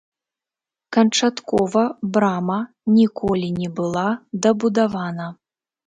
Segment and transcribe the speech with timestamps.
[0.97, 1.83] Канчаткова
[2.17, 2.57] брама
[2.99, 4.09] ніколі не была
[4.47, 5.35] дабудавана.